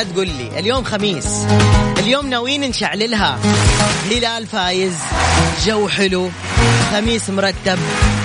لا 0.00 0.06
تقول 0.06 0.26
لي. 0.26 0.58
اليوم 0.58 0.84
خميس. 0.84 1.26
اليوم 1.98 2.26
ناويين 2.26 2.60
نشعللها 2.60 3.38
هلال 4.10 4.46
فايز. 4.46 4.94
جو 5.66 5.88
حلو. 5.88 6.30
خميس 6.92 7.30
مرتب. 7.30 7.78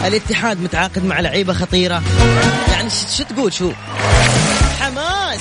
الاتحاد 0.05 0.61
متعاقد 0.61 1.05
مع 1.05 1.20
لعيبة 1.20 1.53
خطيرة. 1.53 2.03
يعني 2.71 2.89
شو 3.17 3.23
تقول 3.23 3.53
شو؟ 3.53 3.71
حماس. 4.80 5.39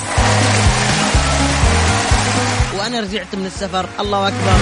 وأنا 2.79 2.99
رجعت 2.99 3.35
من 3.35 3.45
السفر. 3.45 3.85
الله 3.99 4.27
أكبر. 4.27 4.57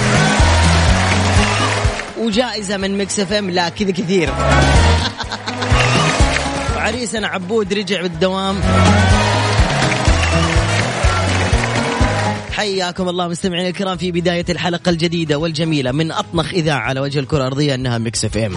وجائزة 2.20 2.78
من 2.78 2.98
Mix 2.98 3.20
FM. 3.20 3.50
لا 3.50 3.70
كذا 3.70 3.92
كثير. 3.92 4.34
وعريسنا 6.76 7.28
عبود 7.28 7.74
رجع 7.74 8.02
بالدوام. 8.02 8.62
حياكم 12.54 13.10
الله 13.10 13.28
مستمعينا 13.28 13.70
الكرام 13.70 13.98
في 13.98 14.12
بداية 14.12 14.46
الحلقة 14.50 14.90
الجديدة 14.90 15.38
والجميلة 15.38 15.92
من 15.92 16.12
أطنخ 16.12 16.54
إذاعة 16.54 16.80
على 16.80 17.00
وجه 17.00 17.20
الكرة 17.20 17.38
الأرضية 17.38 17.76
أنها 17.76 17.98
Mix 17.98 18.26
FM. 18.26 18.56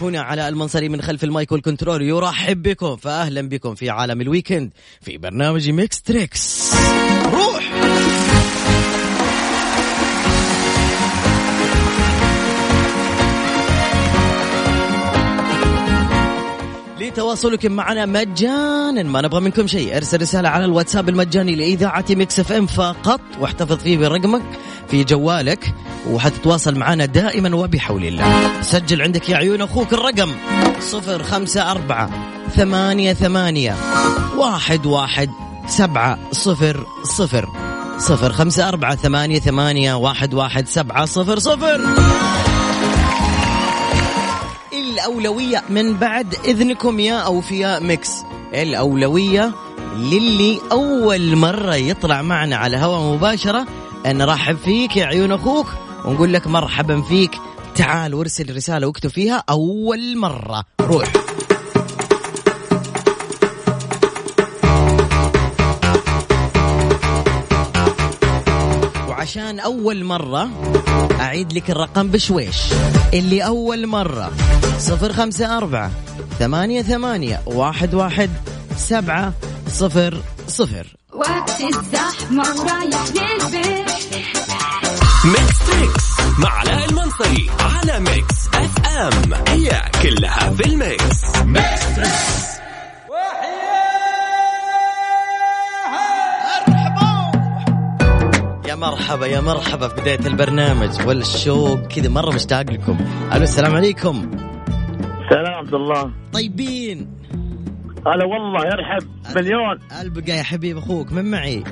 هنا 0.00 0.20
على 0.20 0.48
المنصري 0.48 0.88
من 0.88 1.02
خلف 1.02 1.24
ال 1.24 1.31
mic 1.31 1.52
وال 1.52 1.63
control 1.63 2.02
يرحب 2.02 2.62
بكم 2.62 2.96
فأهلا 2.96 3.48
بكم 3.48 3.74
في 3.74 3.90
عالم 3.90 4.20
ال 4.20 4.26
weekend 4.26 4.70
في 5.00 5.18
برنامج 5.18 5.70
Mix 5.70 6.02
Trix. 6.02 6.75
لتواصلكم 17.16 17.72
معنا 17.72 18.06
مجانا. 18.06 19.02
ما 19.02 19.20
نبغى 19.20 19.40
منكم 19.40 19.66
شيء 19.66 19.96
ارسل 19.96 20.20
رسالة 20.20 20.48
على 20.48 20.64
الواتساب 20.64 21.08
المجاني 21.08 21.56
لإذاعة 21.56 22.04
Mix 22.10 22.40
FM 22.40 22.66
فقط 22.66 23.20
واحتفظ 23.40 23.76
فيه 23.76 23.98
برقمك 23.98 24.42
في 24.88 25.04
جوالك 25.04 25.74
وحتتواصل 26.10 26.74
معنا 26.74 27.04
دائما 27.04 27.56
وبحول 27.56 28.04
الله. 28.04 28.62
سجل 28.62 29.02
عندك 29.02 29.28
يا 29.28 29.36
عيون 29.36 29.62
أخوك 29.62 29.92
الرقم 29.92 30.32
صفر 30.80 31.22
خمسة 31.22 31.70
أربعة 31.70 32.10
ثمانية 32.56 33.12
ثمانية 33.12 33.76
واحد 34.36 34.86
واحد 34.86 35.30
سبعة 35.68 36.18
صفر 36.32 36.86
صفر 37.04 37.48
صفر. 37.98 38.32
خمسة 38.32 38.68
أربعة 38.68 38.96
ثمانية 38.96 39.40
ثمانية 39.40 39.94
واحد 39.94 40.34
واحد 40.34 40.68
سبعة 40.68 41.04
صفر 41.04 41.38
صفر. 41.38 41.80
الأولوية 45.06 45.62
من 45.70 45.96
بعد 45.96 46.34
إذنكم 46.44 47.00
يا 47.00 47.14
أوفياء 47.14 47.82
ميكس. 47.82 48.10
الأولوية 48.54 49.52
للي 49.96 50.60
أول 50.72 51.36
مرة 51.36 51.74
يطلع 51.74 52.22
معنا 52.22 52.56
على 52.56 52.76
هوا 52.76 53.16
مباشرة. 53.16 53.66
نرحب 54.06 54.56
فيك 54.56 54.96
يا 54.96 55.06
عيون 55.06 55.32
أخوك. 55.32 55.66
ونقول 56.04 56.32
لك 56.32 56.46
مرحبا 56.46 57.02
فيك. 57.02 57.30
تعال 57.74 58.14
وارسل 58.14 58.56
رسالة 58.56 58.86
واكتب 58.86 59.10
فيها 59.10 59.44
أول 59.50 60.18
مرة. 60.18 60.64
روح. 60.80 61.25
وعشان 69.26 69.60
أول 69.60 70.04
مرة 70.04 70.50
أعيد 71.20 71.52
لك 71.52 71.70
الرقم 71.70 72.08
بشويش. 72.08 72.56
اللي 73.14 73.46
أول 73.46 73.86
مرة 73.86 74.32
صفر 74.78 75.12
خمسة 75.12 75.56
أربعة 75.56 75.90
ثمانية 76.38 76.82
ثمانية 76.82 77.40
واحد 77.46 77.94
واحد 77.94 78.30
سبعة 78.76 79.32
صفر 79.68 80.20
صفر. 80.48 80.86
وقت 81.12 81.60
الزحمة 81.60 82.42
ورايح 82.60 83.04
للبيت. 83.08 83.90
Mix 85.24 85.58
Trix 85.66 86.04
مع 86.38 86.50
علاء 86.50 86.88
المنصري 86.88 87.50
على 87.60 88.00
Mix 88.00 88.36
FM. 88.54 89.34
هي 89.48 89.82
كلها 90.02 90.50
في 90.50 90.66
ال 90.66 90.80
mix. 90.80 91.36
Mix 91.44 91.96
Trix 91.96 92.45
مرحبا 98.76 99.26
يا 99.26 99.40
مرحبا 99.40 99.88
في 99.88 100.00
بداية 100.00 100.26
البرنامج 100.26 101.06
والشوق 101.06 101.80
كذا 101.80 102.08
مرة 102.08 102.34
مشتاق 102.34 102.70
لكم. 102.70 102.98
ألو 103.32 103.42
السلام 103.42 103.74
عليكم. 103.74 104.30
سلام 105.30 105.54
عبد 105.54 105.74
الله. 105.74 106.12
طيبين. 106.32 107.10
هلا 108.06 108.24
والله 108.24 108.66
يرحب 108.66 109.08
مليون 109.36 109.78
ألبقى 110.02 110.32
يا 110.32 110.42
حبيب 110.42 110.78
أخوك 110.78 111.12
من 111.12 111.30
معي؟ 111.30 111.64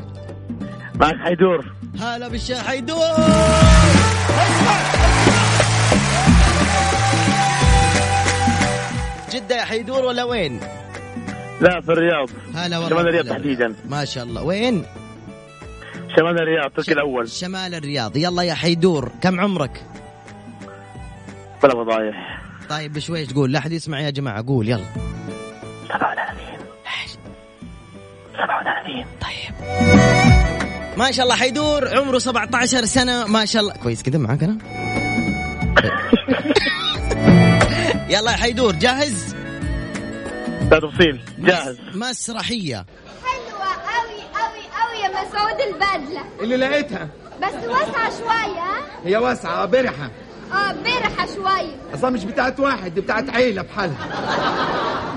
معك 0.95 1.15
حيدور. 1.25 1.73
هلا 2.01 2.29
بالشيخ 2.29 2.59
حيدور. 2.59 2.99
جدة 9.35 9.57
يا 9.57 9.65
حيدور 9.65 10.05
ولا 10.05 10.25
وين؟ 10.25 10.61
لا 11.61 11.81
في 11.81 11.93
الرياض. 11.93 12.29
هلا 12.55 12.79
والله 12.79 13.01
الرياض. 13.01 13.27
تحديدا. 13.29 13.75
ما 13.89 14.05
شاء 14.05 14.25
الله. 14.25 14.43
وين؟ 14.43 14.85
شمال 16.17 16.43
الرياض 16.43 16.71
تركي 16.71 16.93
الأول. 16.93 17.29
شمال 17.31 17.75
الرياض. 17.75 18.17
يلا 18.17 18.43
يا 18.43 18.55
حيدور 18.55 19.13
كم 19.23 19.41
عمرك؟ 19.41 19.85
بلا 21.63 21.73
فضايح 21.85 22.41
طيب 22.71 22.93
بشويش 22.93 23.29
تقول؟ 23.29 23.53
لا 23.53 23.59
أحد 23.59 23.73
يسمع 23.73 24.01
يا 24.01 24.11
جماعة 24.11 24.45
قول 24.47 24.69
يلا. 24.69 24.85
37 25.89 26.37
37 28.33 29.05
طيب. 29.21 29.55
ما 30.99 31.11
شاء 31.11 31.25
الله 31.25 31.37
حيدور 31.37 31.99
عمره 31.99 32.19
17 32.19 32.85
سنة 32.85 33.27
ما 33.27 33.45
شاء 33.45 33.63
الله. 33.63 33.75
كويس 33.75 34.03
كذا 34.03 34.19
معاك 34.19 34.43
أنا؟ 34.43 34.59
يلا 38.15 38.31
يا 38.31 38.37
حيدور 38.37 38.73
جاهز؟ 38.73 39.35
لا 40.71 40.81
تفصيل. 40.81 41.21
جاهز. 41.39 41.79
مسرحية. 41.95 42.87
يا 45.05 45.09
مسعود 45.11 45.61
البدلة. 45.61 46.21
اللي 46.41 46.57
لقيتها. 46.57 47.09
بس 47.43 47.69
واسعة 47.69 48.11
شوية 48.19 48.61
ها؟ 48.63 48.81
هي 49.05 49.17
واسعة 49.17 49.65
برحة 49.67 50.11
آه 50.53 50.73
برحة 50.73 51.27
شوية 51.35 51.77
أصلا 51.95 52.11
مش 52.11 52.25
بتاعت 52.25 52.61
واحد 52.61 52.95
دي 52.95 53.01
بتاعت 53.01 53.31
عيلة 53.31 53.63
بحالها. 53.63 53.97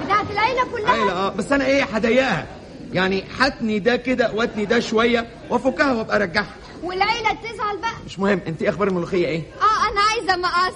بتاعت 0.06 0.32
العيلة 0.32 0.62
كلها؟ 0.72 0.92
عيلة 0.92 1.12
آه 1.12 1.30
بس 1.30 1.52
أنا 1.52 1.66
إيه 1.66 1.84
هضيقها 1.84 2.46
يعني 2.94 3.24
حتني 3.40 3.80
ده 3.80 3.96
كده 3.96 4.32
واتني 4.34 4.66
ده 4.66 4.80
شوية 4.80 5.28
وأفكها 5.50 5.92
وأبقى 5.94 6.16
أرجعها. 6.16 6.56
والعيلة 6.84 7.30
تزعل 7.30 7.78
بقى. 7.78 7.92
مش 8.06 8.20
مهم 8.20 8.42
أنت 8.48 8.62
إيه 8.62 8.70
أخبار 8.70 8.88
الملوخية 8.88 9.28
إيه؟ 9.28 9.42
آه 9.62 9.92
أنا 9.92 10.02
عايزة 10.02 10.36
مقص. 10.42 10.76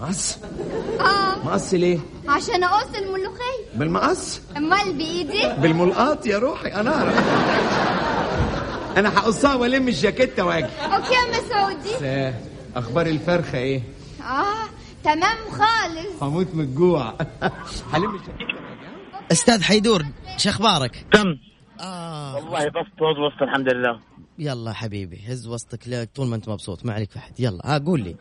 مقص؟ 0.00 0.38
آه. 1.00 1.44
مقص 1.46 1.74
ليه؟ 1.74 1.98
عشان 2.28 2.64
أقص 2.64 2.96
الملوخية. 2.98 3.64
بالمقص؟ 3.74 4.40
أمال 4.56 4.92
بإيدي؟ 4.92 5.48
بالملقاط 5.58 6.26
يا 6.26 6.38
روحي 6.38 6.68
أنا 6.68 6.94
أعرف. 6.96 7.14
أنا 8.96 9.18
هقصها 9.18 9.54
وألم 9.54 9.88
الجاكيتة 9.88 10.44
وأجي. 10.44 10.66
أوكي 10.66 11.14
يا 11.14 11.40
مسعودي 11.40 11.96
آه، 12.02 12.34
أخبار 12.76 13.06
الفرخة 13.06 13.58
إيه؟ 13.58 13.82
آه 14.20 14.68
تمام 15.04 15.36
خالص. 15.50 16.22
هموت 16.22 16.54
من 16.54 16.64
الجوع. 16.64 17.14
هلم 17.92 18.14
الجاكيتة 18.14 18.56
أستاذ 19.32 19.62
حيدور 19.62 20.04
شو 20.36 20.48
أخبارك؟ 20.50 21.06
تم. 21.12 21.38
آه. 21.80 22.34
والله 22.34 22.58
بسط 22.68 23.02
وسط 23.02 23.42
الحمد 23.42 23.72
لله. 23.72 24.00
يلا 24.38 24.72
حبيبي 24.72 25.20
هز 25.28 25.46
وسطك 25.46 25.80
لك 25.88 26.10
طول 26.14 26.26
ما 26.26 26.36
أنت 26.36 26.48
مبسوط 26.48 26.84
ما 26.84 26.92
عليك 26.92 27.12
فحد 27.12 27.40
يلا 27.40 27.60
ها 27.64 27.78
قول 27.78 28.00
لي. 28.00 28.16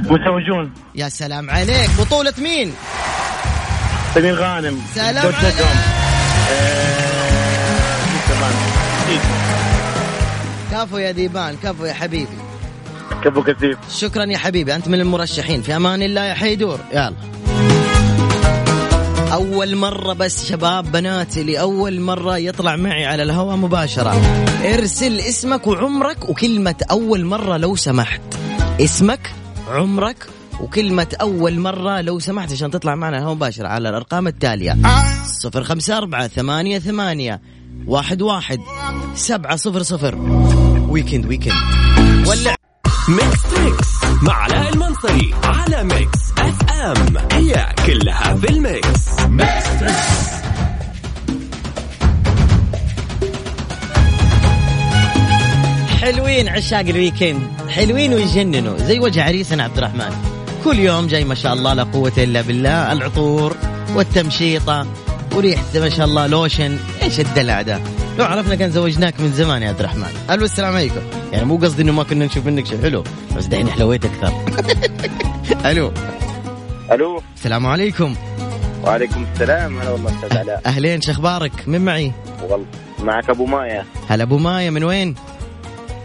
متزوجون 0.00 0.72
يا 0.94 1.08
سلام 1.08 1.50
عليك. 1.50 1.90
بطولة 2.00 2.34
مين؟ 2.38 2.72
سمير 4.14 4.34
غانم. 4.34 4.80
سلام 4.94 5.34
عليك. 5.34 5.54
كفو 10.82 10.98
يا 10.98 11.10
ديبان 11.10 11.56
كفو 11.62 11.84
يا 11.84 11.92
حبيبي. 11.92 12.38
كفو 13.24 13.42
كثير. 13.42 13.78
شكرا 13.90 14.24
يا 14.24 14.38
حبيبي 14.38 14.74
أنت 14.74 14.88
من 14.88 15.00
المرشحين. 15.00 15.62
في 15.62 15.76
أمان 15.76 16.02
الله 16.02 16.24
يا 16.24 16.34
حيدور. 16.34 16.80
يلا. 16.92 17.14
أول 19.32 19.76
مرة 19.76 20.12
بس 20.12 20.48
شباب 20.48 20.92
بنات 20.92 21.38
اللي 21.38 21.60
أول 21.60 22.00
مرة 22.00 22.38
يطلع 22.38 22.76
معي 22.76 23.06
على 23.06 23.22
الهواء 23.22 23.56
مباشرة. 23.56 24.10
ارسل 24.64 25.20
اسمك 25.20 25.66
وعمرك 25.66 26.28
وكلمة 26.28 26.74
أول 26.90 27.24
مرة 27.24 27.56
لو 27.56 27.76
سمحت. 27.76 28.20
اسمك 28.80 29.32
عمرك 29.68 30.26
وكلمة 30.60 31.16
أول 31.20 31.58
مرة 31.58 32.00
لو 32.00 32.18
سمحت 32.18 32.52
عشان 32.52 32.70
تطلع 32.70 32.94
معنا 32.94 33.18
الهواء 33.18 33.34
مباشرة 33.34 33.68
على 33.68 33.88
الأرقام 33.88 34.26
التالية. 34.26 34.76
صفر 35.26 35.64
خمسة 35.64 35.98
أربعة 35.98 36.28
ثمانية 36.28 36.78
ثمانية 36.78 37.40
واحد 37.86 38.22
واحد 38.22 38.58
سبعة 39.14 39.56
صفر 39.56 39.82
صفر. 39.82 40.18
weekend 40.92 41.26
weekend 41.26 41.54
ولع 42.26 42.54
Mix 43.08 43.42
Trix 43.42 43.88
مع 44.22 44.34
علاء 44.34 44.72
المنصري 44.72 45.34
على 45.44 45.84
Mix 45.84 46.18
FM 46.38 47.16
هي 47.32 47.74
كلها 47.86 48.34
في 48.34 48.50
ال 48.50 48.62
mix. 48.62 49.08
حلوين 56.00 56.48
عشاق 56.48 56.80
الويكند. 56.80 57.40
حلوين 57.68 58.14
ويجننوا. 58.14 58.78
زي 58.78 58.98
وجه 58.98 59.24
عريسنا 59.24 59.64
عبد 59.64 59.78
الرحمن. 59.78 60.12
كل 60.64 60.78
يوم 60.78 61.06
جاي 61.06 61.24
ما 61.24 61.34
شاء 61.34 61.52
الله 61.52 61.74
لا 61.74 61.82
قوة 61.82 62.12
إلا 62.18 62.40
بالله. 62.40 62.92
العطور 62.92 63.56
والتمشيطة 63.94 64.86
وريحة 65.34 65.62
ما 65.74 65.88
شاء 65.88 66.06
الله 66.06 66.26
لوشن. 66.26 66.78
إيش 67.02 67.20
الدلع 67.20 67.62
ده؟ 67.62 67.80
لو 68.18 68.24
عرفنا 68.24 68.54
كان 68.54 68.70
زوجناك 68.70 69.20
من 69.20 69.32
زمان 69.32 69.62
يا 69.62 69.68
عبد 69.68 69.78
الرحمن. 69.78 70.12
ألو 70.30 70.44
السلام 70.44 70.76
عليكم. 70.76 71.00
يعني 71.32 71.44
مو 71.44 71.56
قصدي 71.56 71.82
إنه 71.82 71.92
ما 71.92 72.02
كنا 72.02 72.24
نشوف 72.24 72.46
منك 72.46 72.66
شيء 72.66 72.82
حلو 72.82 73.04
بس 73.36 73.46
دحين 73.46 73.68
حلويت 73.68 74.04
أكثر. 74.04 74.32
ألو. 75.70 75.92
ألو. 76.92 77.22
السلام 77.36 77.66
عليكم. 77.66 78.14
وعليكم 78.84 79.26
السلام. 79.32 79.78
هلا 79.78 79.90
والله 79.90 80.10
أستاذ 80.14 80.38
علاء. 80.38 80.60
أهلين 80.66 81.00
شو 81.00 81.12
أخبارك؟ 81.12 81.52
من 81.66 81.84
معي؟ 81.84 82.12
والله 82.42 82.66
معك 83.02 83.30
أبو 83.30 83.46
مايا. 83.46 83.84
هلا 84.08 84.22
أبو 84.22 84.38
مايا 84.38 84.70
من 84.70 84.84
وين؟ 84.84 85.14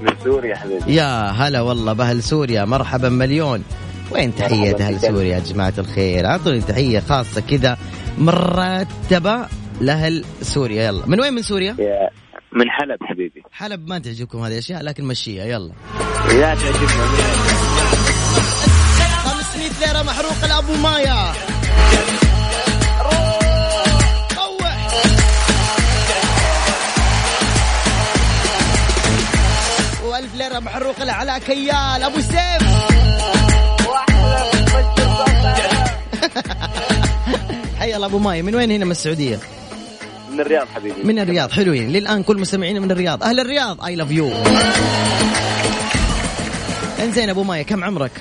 من 0.01 0.13
سوريا 0.24 0.56
حبيبي. 0.56 0.95
يا 0.95 1.30
هلا 1.30 1.62
والله 1.62 1.94
بأهل 1.94 2.24
سوريا 2.24 2.65
مرحبا 2.65 3.10
مليون. 3.10 3.63
وين 4.12 4.36
تحية 4.36 4.75
أهل. 4.80 5.00
سوريا 5.00 5.36
يا 5.36 5.39
جماعة 5.39 5.74
الخير؟ 5.77 6.25
أعطوني 6.25 6.62
تحية 6.62 7.00
خاصة 7.00 7.42
كذا 7.42 7.77
مرتبة 8.18 9.48
لأهل 9.81 10.25
سوريا. 10.41 10.83
يلا. 10.83 11.06
من 11.06 11.19
وين 11.19 11.33
من 11.33 11.41
سوريا؟ 11.41 11.75
يا 11.79 12.09
من 12.51 12.69
حلب 12.69 12.97
حبيبي. 13.01 13.44
حلب 13.51 13.88
ما 13.88 14.00
تعجبكم 14.00 14.39
هذه 14.39 14.51
الأشياء 14.51 14.83
لكن 14.83 15.03
مشيها. 15.03 15.45
يلا. 15.45 15.71
يا 16.31 16.56
تعجبنا 16.56 16.88
500 19.25 19.69
ليرة 19.79 20.03
محروقة 20.03 20.47
لأبو 20.47 20.74
مايا. 20.74 21.33
وألف 30.06 30.35
ليرة 30.35 30.59
محروقة 30.59 31.03
لعلاء 31.03 31.39
كيال. 31.39 32.03
أبو 32.03 32.19
سيف. 32.19 32.68
حي 37.79 37.95
الله 37.95 38.07
أبو 38.07 38.19
ماي 38.19 38.41
من 38.41 38.56
وين 38.56 38.71
هنا 38.71 38.85
من 38.85 38.91
السعودية؟ 38.91 39.39
من 40.38 40.42
الرياض 40.42 40.68
حبيبي. 40.68 41.04
من 41.04 41.19
الرياض 41.19 41.51
حلوين. 41.51 41.89
للآن 41.89 42.24
كل 42.24 42.38
مستمعينا 42.39 42.80
من 42.80 42.92
الرياض. 42.92 43.24
أهل 43.24 43.39
الرياض 43.39 43.84
I 43.84 43.95
love 43.95 44.12
you 44.12 44.30
انزين 47.00 47.30
أبو 47.30 47.44
مايا 47.44 47.63
كم 47.63 47.84
عمرك؟ 47.84 48.12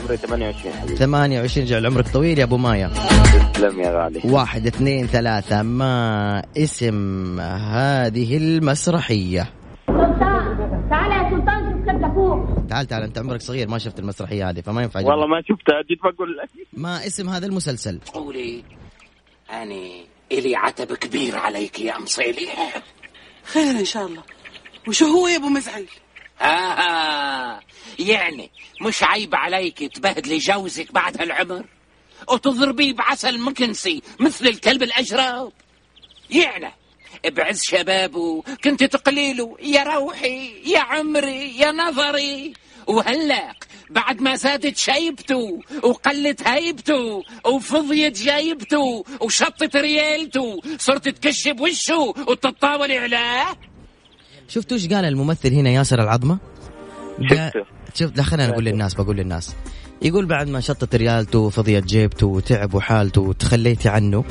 عمري 0.00 0.16
28 0.16 0.74
حبيبي. 0.74 0.96
28 0.96 1.66
جعل 1.66 1.86
عمرك 1.86 2.08
طويل 2.08 2.38
يا 2.38 2.44
أبو 2.44 2.56
مايا. 2.56 2.90
تسلم 3.54 3.80
يا 3.80 4.02
غالي. 4.02 4.20
واحد 4.24 4.66
اثنين 4.66 5.06
ثلاثة. 5.06 5.62
ما 5.62 6.42
اسم 6.56 7.40
هذه 7.40 8.36
المسرحية؟ 8.36 9.50
سلطان 9.86 10.86
تعال 10.90 11.12
يا 11.12 11.30
سلطان 11.30 11.84
شوف 11.86 12.14
فوق 12.14 12.66
تعال 12.68 12.86
تعال 12.86 13.02
أنت 13.02 13.18
عمرك 13.18 13.40
صغير 13.40 13.68
ما 13.68 13.78
شفت 13.78 13.98
المسرحية 13.98 14.50
هذه 14.50 14.60
فما 14.60 14.82
ينفع 14.82 15.00
والله 15.00 15.26
ما 15.26 15.40
شفتها 15.40 15.82
جيت 15.88 15.98
بقول 15.98 16.36
لك. 16.36 16.48
ما 16.72 17.06
اسم 17.06 17.28
هذا 17.28 17.46
المسلسل؟ 17.46 18.00
قولي 18.14 18.62
أني 19.62 20.15
إلي 20.32 20.56
عتب 20.56 20.94
كبير 20.96 21.36
عليك 21.38 21.80
يا 21.80 21.98
مصيلي 21.98 22.48
خير 23.44 23.70
إن 23.70 23.84
شاء 23.84 24.06
الله. 24.06 24.22
وشو 24.88 25.06
هو 25.06 25.28
يا 25.28 25.36
أبو 25.36 25.48
مزعل؟ 25.48 25.86
آه 26.40 27.60
يعني 27.98 28.50
مش 28.80 29.02
عيب 29.02 29.34
عليك 29.34 29.78
تبهدلي 29.94 30.38
جوزك 30.38 30.92
بعد 30.92 31.20
هالعمر؟ 31.20 31.64
وتضربيه 32.28 32.92
بعسل 32.92 33.40
مكنسي 33.40 34.02
مثل 34.20 34.46
الكلب 34.46 34.82
الأجرب 34.82 35.52
يعني 36.30 36.72
بعز 37.26 37.62
شبابه 37.62 38.42
كنت 38.64 38.84
تقليله 38.84 39.56
يا 39.62 39.82
روحي 39.82 40.62
يا 40.72 40.78
عمري 40.80 41.58
يا 41.58 41.72
نظري. 41.72 42.52
وهلا 42.86 43.52
بعد 43.90 44.20
ما 44.20 44.36
زادت 44.36 44.76
شيبته 44.76 45.60
وقلت 45.82 46.48
هيبته 46.48 47.22
وفضيت 47.46 48.22
جايبته 48.22 49.04
وشطت 49.20 49.76
ريالته. 49.76 50.60
صرت 50.78 51.08
تكشف 51.08 51.60
وشه 51.60 52.14
وتتطاول 52.28 52.92
عليه 52.92 53.44
شفتوا 54.48 54.76
إيش 54.76 54.88
قال 54.88 55.04
الممثل 55.04 55.52
هنا 55.52 55.70
ياسر 55.70 56.02
العظمة؟ 56.02 56.38
قال- 57.30 57.50
شفته. 57.54 57.64
شفت 57.94 58.16
لا 58.16 58.22
خلينا 58.22 58.48
نقول 58.50 58.64
للناس 58.64 58.94
بقول 58.94 59.16
للناس. 59.16 59.54
يقول 60.02 60.26
بعد 60.26 60.48
ما 60.48 60.60
شطت 60.60 60.94
ريالته 60.94 61.38
وفضيت 61.38 61.84
جيبته 61.84 62.26
وتعب 62.26 62.78
حالته 62.78 63.20
وتخليتي 63.20 63.88
عنه. 63.88 64.24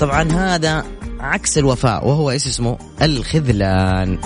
طبعا 0.00 0.22
هذا 0.32 0.86
عكس 1.20 1.58
الوفاء 1.58 2.08
وهو 2.08 2.30
إيش 2.30 2.46
اسمه؟ 2.46 2.78
الخذلان. 3.02 4.18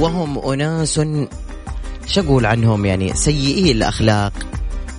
وهم 0.00 0.38
أناس 0.38 1.00
شو 2.12 2.20
أقول 2.20 2.46
عنهم 2.46 2.84
يعني 2.84 3.14
سيئي 3.14 3.72
الاخلاق 3.72 4.32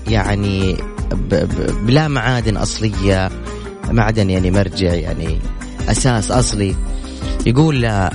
يعني 0.08 0.78
بلا 1.84 2.08
معادن 2.08 2.58
أصلية 2.58 3.30
معدن 3.90 4.30
يعني 4.30 4.52
مرجع 4.52 4.94
يعني 4.94 5.40
أساس 5.90 6.32
أصلي. 6.32 6.76
يقول 7.46 7.82
لا 7.82 8.14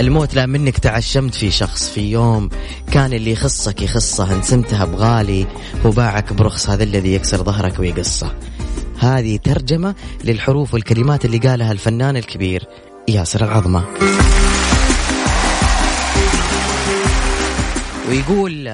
الموت 0.00 0.34
لا 0.34 0.46
منك 0.46 0.78
تعشمت 0.78 1.34
في 1.34 1.50
شخص 1.50 1.90
في 1.90 2.10
يوم 2.10 2.48
كان 2.92 3.12
اللي 3.12 3.30
يخصك 3.32 3.82
يخصه 3.82 4.34
انسمتها 4.34 4.84
بغالي 4.84 5.46
وباعك 5.84 6.32
برخص 6.32 6.70
هذا 6.70 6.84
الذي 6.84 7.14
يكسر 7.14 7.36
ظهرك 7.36 7.78
ويقصه. 7.78 8.34
هذه 8.98 9.36
ترجمة 9.36 9.94
للحروف 10.24 10.74
والكلمات 10.74 11.24
اللي 11.24 11.38
قالها 11.38 11.72
الفنان 11.72 12.16
الكبير 12.16 12.66
ياسر 13.08 13.44
العظمة. 13.44 13.84
ويقول 18.10 18.70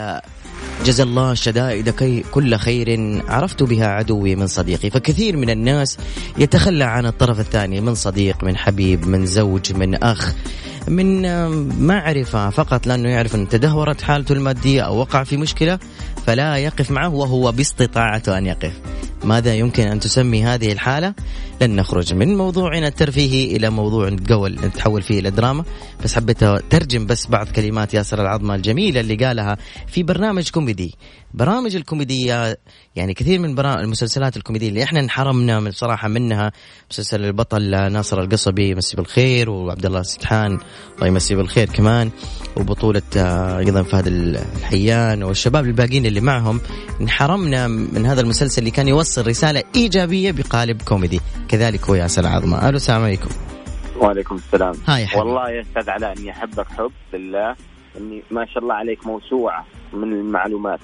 جزى 0.85 1.03
الله 1.03 1.33
الشدائد 1.33 1.91
كل 2.31 2.57
خير 2.57 3.23
عرفت 3.29 3.63
بها 3.63 3.87
عدوي 3.87 4.37
من 4.37 4.47
صديقي. 4.47 4.91
فكثير 4.91 5.37
من 5.37 5.51
الناس 5.51 5.99
يتخلى 6.39 6.85
عن 6.85 7.07
الطرف 7.07 7.41
الثاني 7.41 7.81
من 7.81 7.95
صديق 7.95 8.45
من 8.45 8.57
حبيب 8.57 9.09
من 9.09 9.27
زوج 9.27 9.73
من 9.73 9.95
أخ 9.95 10.35
من 10.89 11.23
معرفة 11.87 12.51
فقط 12.51 12.87
لأنه 12.87 13.09
يعرف 13.09 13.35
أن 13.35 13.49
تدهورت 13.49 14.03
حالته 14.03 14.33
المادية 14.33 14.83
أو 14.83 14.97
وقع 14.97 15.25
في 15.25 15.37
مشكلة 15.37 15.79
فلا 16.27 16.57
يقف 16.57 16.91
معه 16.91 17.09
وهو 17.09 17.53
باستطاعته 17.53 18.39
أن 18.39 18.47
يقف. 18.47 18.73
ماذا 19.25 19.55
يمكن 19.55 19.87
أن 19.87 20.01
تسمي 20.01 20.45
هذه 20.45 20.73
الحالة؟ 20.73 21.15
لن 21.61 21.77
نخرج 21.77 22.15
من 22.15 22.37
موضوعنا 22.37 22.89
الترفيهي 22.89 23.57
إلى 23.57 23.71
موضوع 23.71 24.09
نتقول 24.09 24.55
نتحول 24.55 25.03
فيه 25.03 25.21
إلى 25.21 25.31
دراما. 25.31 25.65
بس 26.05 26.15
حبيت 26.15 26.43
أترجم 26.43 27.07
بس 27.07 27.27
بعض 27.27 27.49
كلمات 27.49 27.95
ياسر 27.95 28.21
العظمة 28.21 28.55
الجميلة 28.55 29.01
اللي 29.01 29.15
قالها 29.15 29.57
في 29.87 30.03
برنامج 30.03 30.51
كوميدي. 30.51 30.95
برامج 31.35 31.77
الكوميدية 31.77 32.59
يعني 32.97 33.15
كثير 33.15 33.39
من 33.39 33.55
برامج 33.55 33.81
المسلسلات 33.83 34.37
الكوميدية 34.37 34.69
اللي 34.69 34.83
إحنا 34.83 35.01
انحرمنا 35.01 35.61
من 35.61 35.71
صراحة 35.71 36.09
منها 36.09 36.53
مسلسل 36.91 37.25
البطل 37.25 37.93
ناصر 37.93 38.21
القصبي 38.21 38.71
يمسي 38.71 38.97
بالخير 38.97 39.51
وعبد 39.51 39.87
الله 39.87 40.01
السدحان 40.01 40.59
الله 40.97 41.07
يمسيه 41.07 41.37
بالخير 41.37 41.69
كمان 41.69 42.11
وبطولة 42.57 43.03
آه، 43.17 43.59
أيضا 43.59 43.83
فهد 43.83 44.07
الحيان 44.07 45.23
والشباب 45.23 45.65
الباقيين 45.65 46.07
اللي 46.07 46.21
معهم. 46.21 46.61
انحرمنا 47.01 47.69
من 47.69 48.07
هذا 48.07 48.21
المسلسل 48.21 48.59
اللي 48.59 48.71
كان 48.71 48.89
يوصل 48.89 49.27
رسالة 49.27 49.63
إيجابية 49.77 50.31
بقالب 50.31 50.83
كوميدي. 50.83 51.21
كذلك 51.49 51.85
هو 51.85 51.95
ياسر 51.95 52.23
العظمة 52.23 52.69
ألو 52.69 52.77
السلام 52.77 53.03
عليكم. 53.03 53.29
وعليكم 54.01 54.35
السلام. 54.35 54.75
هاي 54.89 55.03
يا 55.03 55.07
حبيبي. 55.07 55.25
والله 55.25 55.51
يا 55.51 55.61
أستاذ 55.61 55.91
علاء 55.91 56.19
اني 56.19 56.31
أحبك 56.31 56.67
حب 56.69 56.93
بالله 57.13 57.57
إني 57.97 58.23
ما 58.31 58.47
شاء 58.47 58.63
الله 58.63 58.75
عليك 58.75 59.07
موسوعة 59.07 59.67
من 59.93 60.13
المعلومات. 60.13 60.81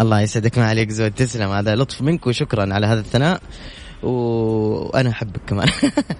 الله 0.00 0.20
يسعدك 0.20 0.58
ما 0.58 0.68
عليك 0.68 0.90
زود. 0.90 1.12
تسلم 1.12 1.50
هذا 1.50 1.76
لطف 1.76 2.02
منك 2.02 2.26
وشكرا 2.26 2.74
على 2.74 2.86
هذا 2.86 3.00
الثناء. 3.00 3.40
وأنا 4.02 5.10
أحبك 5.10 5.40
كمان. 5.46 5.68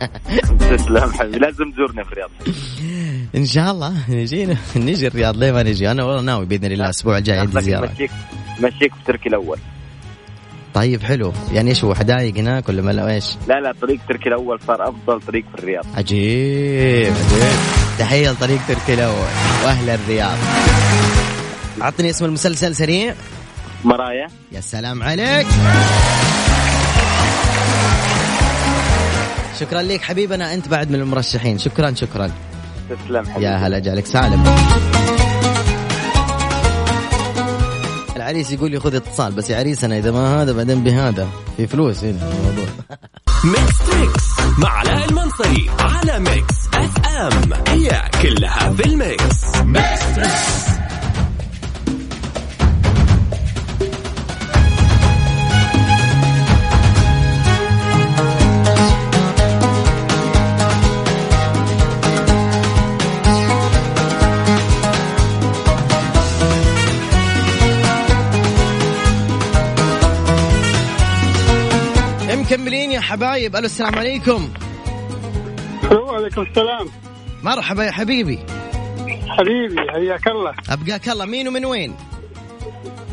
تسلم 0.70 1.12
حبيبي 1.12 1.38
لازم 1.38 1.72
تزورنا 1.72 2.04
في 2.04 2.12
الرياض. 2.12 2.30
إن 3.34 3.44
شاء 3.44 3.70
الله. 3.70 4.10
نجي 4.10 4.56
نجي 4.76 5.06
الرياض. 5.06 5.36
ليه 5.36 5.52
ما 5.52 5.62
نجي؟ 5.62 5.90
أنا 5.90 6.04
والله 6.04 6.22
ناوي 6.22 6.46
بإذن 6.46 6.72
الله 6.72 6.84
الأسبوع 6.84 7.18
الجاي 7.18 7.38
عندي 7.38 7.60
زيارة. 7.60 7.90
مشيك 7.92 8.10
مشيك 8.60 8.94
في 8.94 9.04
تركي 9.06 9.28
الأول. 9.28 9.58
طيب 10.78 11.02
حلو. 11.02 11.32
يعني 11.52 11.70
إيش 11.70 11.84
هو 11.84 11.94
حدايق 11.94 12.36
هناك 12.36 12.68
ولا 12.68 12.82
ما 12.82 13.14
إيش؟ 13.14 13.36
لا 13.48 13.60
لا 13.60 13.74
طريق 13.82 14.00
تركي 14.08 14.28
الأول 14.28 14.60
صار 14.66 14.88
أفضل 14.88 15.20
طريق 15.20 15.44
في 15.52 15.58
الرياض. 15.58 15.84
عجيب 15.96 17.12
عجيب. 17.12 17.58
تحية 17.98 18.30
لطريق 18.30 18.58
تركي 18.68 18.94
الأول. 18.94 19.28
واهل 19.64 19.90
الرياض. 19.90 20.36
اعطني 21.82 22.10
اسم 22.10 22.24
المسلسل 22.24 22.76
سريع. 22.76 23.14
مرايا. 23.84 24.26
يا 24.52 24.60
سلام 24.60 25.02
عليك. 25.02 25.46
شكرا 29.60 29.82
لك 29.82 30.02
حبيبنا 30.02 30.54
أنت 30.54 30.68
بعد 30.68 30.90
من 30.90 31.00
المرشحين. 31.00 31.58
شكرا 31.58 31.94
شكرا. 31.94 32.30
تسلم 32.90 33.26
حبيبي. 33.26 33.44
يا 33.44 33.56
هلا 33.56 33.78
جعلك 33.78 34.06
سالم 34.06 34.44
العريس 38.18 38.52
يقول 38.52 38.70
لي 38.70 38.80
خذ 38.80 38.94
اتصال 38.94 39.32
بس 39.32 39.50
يا 39.50 39.58
عريسنا 39.58 39.98
إذا 39.98 40.10
ما 40.10 40.42
هذا 40.42 40.52
بعدين 40.52 40.84
بهذا 40.84 41.28
في 41.56 41.66
فلوس 41.66 42.04
هنا. 42.04 42.30
الموضوع 42.32 42.64
ميكس 43.44 43.78
تريكس 43.90 44.24
مع 44.58 44.68
علاء 44.68 45.08
المنصري 45.08 45.70
على 45.78 46.18
ميكس 46.18 46.54
FM. 46.74 47.52
هي 47.68 48.02
كلها 48.22 48.72
في 48.72 48.86
ال 48.86 48.98
mix. 48.98 49.44
مكملين 72.48 72.90
يا 72.90 73.00
حبايب. 73.00 73.56
ألو 73.56 73.64
السلام 73.64 73.98
عليكم. 73.98 74.48
وعليكم 75.92 76.42
السلام. 76.42 76.88
مرحبا 77.42 77.84
يا 77.84 77.90
حبيبي. 77.90 78.38
حبيبي 79.28 79.90
حياك 79.90 80.26
الله. 80.28 80.54
أبقاك 80.70 81.08
الله. 81.08 81.24
مين 81.24 81.48
ومن 81.48 81.64
وين؟ 81.64 81.96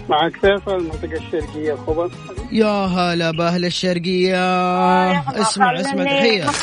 معك 0.09 0.31
فيصل 0.31 0.75
المنطقة 0.75 1.25
الشرقية 1.27 1.73
الخبر 1.73 2.11
يا 2.51 2.85
هلا 2.85 3.31
بأهل 3.31 3.65
الشرقية. 3.65 4.41
اسمع 5.41 5.79
اسمع 5.79 6.03
تحية. 6.03 6.43
عاش 6.43 6.55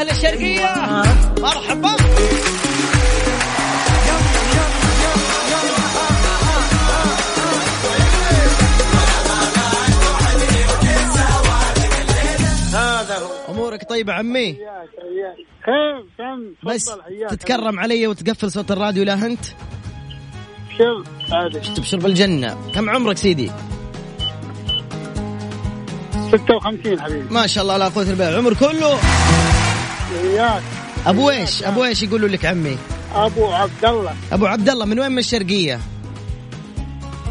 أهل 0.00 0.10
الشرقية. 0.10 0.74
مرحبا. 1.40 1.96
أمورك 13.48 13.88
طيبة 13.88 14.12
عمي؟ 14.12 14.56
خير 15.66 16.04
كم 16.16 16.70
بس 16.70 16.90
تتكرم 17.30 17.80
علي 17.80 18.06
وتقفل 18.06 18.52
صوت 18.52 18.70
الراديو 18.70 19.04
لا 19.04 19.14
أنت؟ 19.14 19.44
شوف 20.78 21.32
هذا 21.32 21.74
تبشر 21.74 21.98
بالجنة 21.98 22.56
كم 22.74 22.90
عمرك 22.90 23.16
سيدي؟ 23.16 23.50
56 26.32 27.00
حبيبي. 27.00 27.34
ما 27.34 27.46
شاء 27.46 27.62
الله 27.62 27.76
لا 27.76 27.88
قوة 27.88 28.02
الا 28.02 28.10
بالله 28.10 28.28
العمر 28.28 28.54
كله. 28.54 28.98
أبو 31.06 31.30
إيش؟ 31.30 31.62
أبو 31.62 31.84
إيش 31.84 32.02
يقولوا 32.02 32.28
لك 32.28 32.44
عمي؟ 32.44 32.76
أبو 33.14 33.46
عبد 33.46 33.84
الله 33.84 34.14
أبو 34.32 34.46
عبد 34.46 34.68
الله 34.68 34.84
من 34.84 35.00
وين 35.00 35.12
من 35.12 35.18
الشرقية؟ 35.18 35.80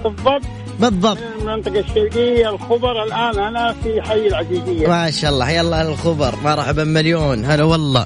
بالضبط. 0.04 0.42
بالضبط. 0.80 1.18
من 1.18 1.50
المنطقة 1.50 1.80
الشرقية 1.80 2.50
الخبر 2.50 3.04
الآن 3.04 3.40
أنا 3.40 3.76
في 3.84 4.02
حي 4.02 4.28
العزيزية 4.28 4.88
ما 4.88 5.12
شاء 5.12 5.32
الله 5.32 5.50
يلا 5.50 5.82
الخبر. 5.82 6.36
مرحبا 6.44 6.84
مليون. 6.84 7.46
هلا 7.46 7.64
والله. 7.64 8.06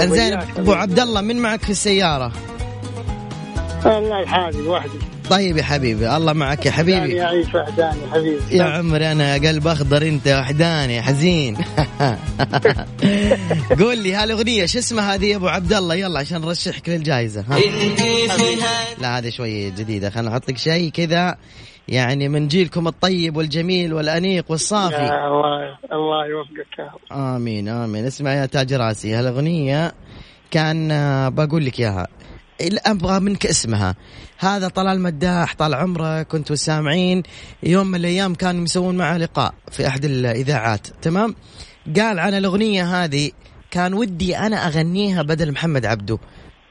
إنزين 0.00 0.32
أبو 0.56 0.72
عبد 0.72 1.00
الله 1.00 1.20
من 1.20 1.36
معك 1.36 1.62
في 1.62 1.70
السيارة؟ 1.70 2.32
الله 3.86 4.20
الحالي 4.20 4.62
وحدي 4.62 4.98
طيب 5.30 5.56
يا 5.56 5.62
حبيبي 5.62 6.16
الله 6.16 6.32
معك 6.32 6.58
يا 6.66 6.70
يعني 6.70 6.76
حبيبي 6.76 7.22
أعيش 7.22 7.54
وحداني 7.54 8.00
حبيبي. 8.12 8.56
يا 8.56 8.64
عمري 8.64 9.12
أنا 9.12 9.34
قلب 9.34 9.66
أخضر 9.66 10.02
أنت 10.02 10.28
وحداني 10.28 11.02
حزين. 11.02 11.56
قول 13.80 13.98
لي 13.98 14.14
هالأغنية 14.14 14.66
شو 14.66 14.78
اسمها 14.78 15.14
هذه 15.14 15.26
يا 15.26 15.36
أبو 15.36 15.48
عبد 15.48 15.72
الله؟ 15.72 15.94
يلا 15.94 16.20
عشان 16.20 16.40
نرشحك 16.40 16.88
للجائزة 16.88 17.44
ها. 17.48 17.58
لا 19.00 19.18
هذه 19.18 19.30
شوي 19.30 19.70
جديدة 19.70 20.10
خلينا 20.10 20.30
نحط 20.30 20.48
لك 20.48 20.58
شيء 20.58 20.90
كذا 20.90 21.36
يعني 21.88 22.28
من 22.28 22.48
جيلكم 22.48 22.88
الطيب 22.88 23.36
والجميل 23.36 23.94
والأنيق 23.94 24.44
والصافي. 24.48 24.94
يا 24.94 25.26
الله 25.28 25.78
الله 25.92 26.26
يوفقك 26.26 26.78
يا 26.78 26.84
رب. 26.84 27.18
آمين 27.18 27.68
آمين. 27.68 28.06
اسمع 28.06 28.34
يا 28.34 28.46
تاج 28.46 28.72
راسي 28.74 29.14
هالأغنية 29.14 29.92
كان 30.50 30.90
آه، 30.90 31.28
بقول 31.28 31.64
لك 31.66 31.80
إياها. 31.80 32.06
أبغى 32.60 33.20
منك 33.20 33.46
اسمها. 33.46 33.94
هذا 34.38 34.68
طلال 34.68 35.00
مداح 35.00 35.54
طال 35.54 35.74
عمرك 35.74 36.26
كنتوا 36.26 36.56
سامعين. 36.56 37.22
يوم 37.62 37.86
من 37.86 37.94
الأيام 37.94 38.34
كانوا 38.34 38.64
يسوون 38.64 38.96
معه 38.96 39.16
لقاء 39.16 39.54
في 39.70 39.88
أحد 39.88 40.04
الإذاعات 40.04 40.86
تمام؟ 41.02 41.34
قال 41.96 42.18
عن 42.18 42.34
الأغنية 42.34 43.04
هذه 43.04 43.30
كان 43.70 43.94
ودي 43.94 44.38
أنا 44.38 44.66
أغنيها 44.66 45.22
بدل 45.22 45.52
محمد 45.52 45.86
عبده. 45.86 46.18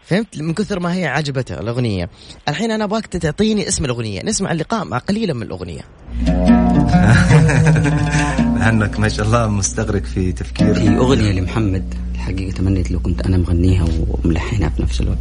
فهمت؟ 0.03 0.37
من 0.37 0.53
كثر 0.53 0.79
ما 0.79 0.93
هي 0.93 1.07
عجبته 1.07 1.59
الأغنية. 1.59 2.09
الحين 2.47 2.71
أنا 2.71 2.83
أبغاك 2.83 3.05
تعطيني 3.05 3.67
اسم 3.67 3.85
الأغنية. 3.85 4.23
نسمع 4.23 4.51
اللقاء 4.51 4.85
مع 4.85 4.97
قليلا 4.97 5.33
من 5.33 5.43
الأغنية. 5.43 5.81
لأنك 8.59 8.99
ما 8.99 9.09
شاء 9.09 9.25
الله 9.25 9.47
مستغرق 9.47 10.03
في 10.03 10.31
تفكير. 10.31 10.73
في 10.73 10.97
أغنية 10.97 11.31
لمحمد. 11.31 11.93
الحقيقة 12.29 12.51
تمنيت 12.51 12.91
لو 12.91 12.99
كنت 12.99 13.21
أنا 13.25 13.37
مغنيها 13.37 13.85
وملحنها 14.23 14.69
في 14.69 14.81
نفس 14.81 15.01
الوقت. 15.01 15.17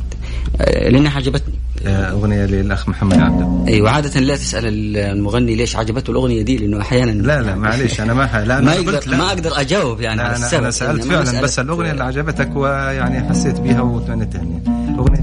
آه، 0.61 0.89
لأنها 0.89 1.17
عجبتني. 1.17 1.55
أغنية 1.87 2.45
للأخ 2.47 2.89
محمد 2.89 3.19
عبده. 3.19 3.65
أي 3.73 3.81
وعادة 3.81 4.21
لا 4.21 4.37
تسأل 4.37 4.97
المغني 4.97 5.55
ليش 5.55 5.77
عجبته 5.77 6.11
الأغنية 6.11 6.43
دي 6.43 6.57
لأنه 6.57 6.81
أحيانا 6.81 7.11
لا 7.11 7.43
لا 7.43 7.55
معليش 7.55 8.01
أنا 8.01 8.15
ما 8.15 8.27
ح- 8.27 8.37
لا 8.37 8.61
ما 8.61 8.73
أنا 8.73 8.73
قلت 8.81 8.89
أقدر 8.95 9.11
لا. 9.11 9.17
ما 9.17 9.29
أقدر 9.29 9.61
أجاوب 9.61 10.01
يعني 10.01 10.17
لا 10.17 10.23
على 10.25 10.37
أنا, 10.37 10.47
السبب 10.47 10.61
أنا 10.63 10.71
سألت 10.71 11.03
إنما 11.05 11.25
فعلا 11.25 11.41
مسألة- 11.41 11.43
بس 11.43 11.59
الأغنية 11.59 11.91
اللي 11.93 12.05
عجبتك 12.05 12.57
ويعني 12.57 13.29
حسيت 13.29 13.61
بها 13.61 13.81
وتمنيت 13.81 14.33
تهني. 14.33 14.61
الأغنية 14.89 15.23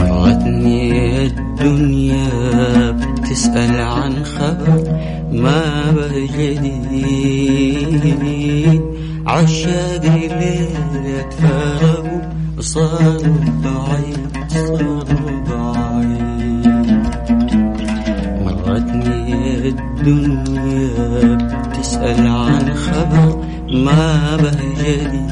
مرتني 0.00 1.26
الدنيا 1.26 2.28
بتسأل 3.28 3.80
عن 3.80 4.24
خبر 4.24 5.00
ما 5.32 5.90
بجديد 5.90 6.92
عشاقي 9.26 10.28
ليلة 10.28 11.28
فرقوا 11.30 12.20
صاروا 12.60 13.36
بعيد 13.64 14.28
صاروا 14.48 15.04
بعيد. 15.48 16.66
مرتني 18.44 19.68
الدنيا 19.68 21.34
بتسأل 21.68 22.26
عن 22.26 22.74
خبر 22.74 23.44
ما 23.68 24.36
بجديد 24.36 25.28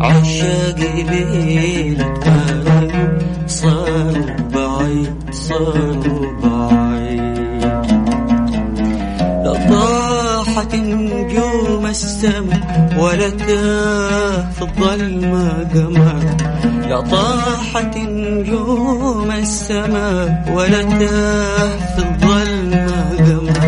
عشاقي 0.00 1.02
ليلة 1.02 2.15
بعيد 5.58 6.02
صاروا 6.02 6.32
بعيد 6.42 7.36
لطاحت 9.46 10.74
نجوم 10.74 11.86
السما 11.86 12.60
ولا 12.98 13.30
تاه 13.30 14.50
في 14.50 14.62
الظلمة 14.62 15.70
قمر 15.74 16.36
لطاحت 16.88 17.96
نجوم 17.96 19.30
السما 19.30 20.44
ولا 20.50 20.82
تاه 20.82 21.96
في 21.96 21.98
الظلمة 21.98 23.16
قمر 23.18 23.66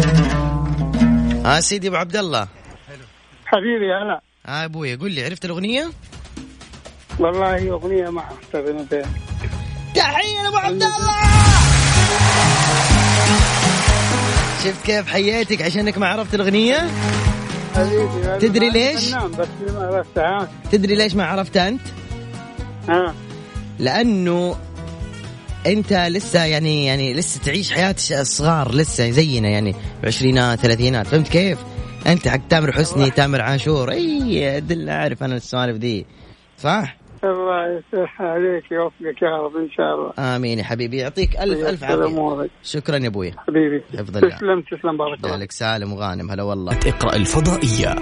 ها 1.47 1.61
سيدي 1.61 1.89
أبو 1.89 1.97
عبد 1.97 2.17
الله. 2.17 2.49
حبيبي 3.47 3.87
هلا 4.03 4.21
ها 4.47 4.65
أبوي 4.65 4.97
قول 4.97 5.13
لي 5.13 5.25
عرفت 5.25 5.45
الأغنية؟ 5.45 5.91
والله 7.19 7.71
أغنية 7.71 8.11
ما 8.11 8.21
أحتفظ 8.21 8.87
بها 8.91 9.03
تحية 9.95 10.43
لأبو 10.43 10.57
عبد 10.57 10.83
الله! 10.83 11.58
شفت 14.65 14.85
كيف 14.87 15.07
حياتك 15.07 15.63
عشانك 15.63 15.99
ما 15.99 16.07
عرفت 16.07 16.35
الأغنية 16.35 16.89
حبيبي 17.75 18.39
تدري 18.41 18.71
ليش؟ 18.71 19.15
بس 19.15 19.73
ما 19.73 19.87
عرفتها 19.87 20.49
تدري 20.73 20.95
ليش 20.95 21.15
ما 21.15 21.25
عرفتها 21.25 21.69
أنت 21.69 21.81
ها 22.89 23.15
لأنه 23.79 24.57
أنت 25.67 25.93
لسه 25.93 26.45
يعني 26.45 26.87
يعني 26.87 27.15
لسه 27.15 27.41
تعيش 27.41 27.73
حياه 27.73 27.95
الصغار 28.11 28.75
لسه 28.75 29.11
زينا 29.11 29.49
يعني 29.49 29.75
بعشرينات 30.03 30.59
ثلاثينات 30.61 31.07
فهمت 31.07 31.29
كيف؟ 31.29 31.59
أنت 32.07 32.29
حق 32.29 32.41
تامر 32.49 32.73
حسني 32.73 33.11
تامر 33.11 33.41
عاشور 33.41 33.91
أي 33.91 34.61
دل 34.61 34.89
أعرف 34.89 35.23
أنا 35.23 35.37
السوالف 35.37 35.77
دي 35.77 36.07
صح؟ 36.63 36.98
الله 37.25 37.79
يسرح 37.79 38.23
عليك 38.23 38.73
يوفقك 38.73 39.23
يا 39.23 39.37
رب 39.37 39.57
إن 39.57 39.71
شاء 39.71 39.95
الله. 39.95 40.13
آمين 40.37 40.59
يا 40.59 40.65
حبيبي. 40.65 40.97
يعطيك 40.97 41.41
ألف 41.41 41.67
ألف 41.67 41.85
عافية. 41.85 42.49
شكرا 42.63 42.97
يا 42.97 43.07
أبوي. 43.07 43.33
حبيبي 43.49 43.83
حفظ 43.99 44.17
الله. 44.17 44.37
تسلم 44.37 44.63
تسلم 44.63 44.97
بارك 44.97 45.25
الله 45.25 45.37
لك. 45.37 45.53
سالم 45.53 45.93
وغانم. 45.93 46.31
هلا 46.31 46.43
والله. 46.43 46.73
اقرأ 46.87 47.17
الفضائية. 47.17 47.95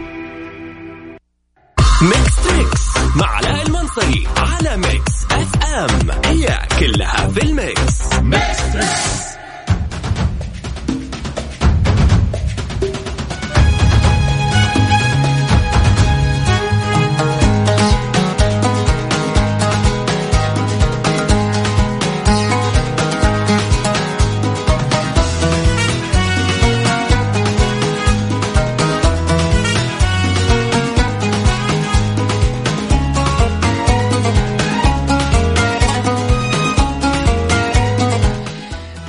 ميكس 2.02 2.48
تريكس 2.48 3.16
مع 3.16 3.26
علاء 3.26 3.66
المنصري 3.66 4.26
على 4.36 4.76
ميكس 4.76 5.24
اف 5.24 5.64
ام 5.64 6.10
هي 6.24 6.46
كلها 6.80 7.28
في 7.28 7.40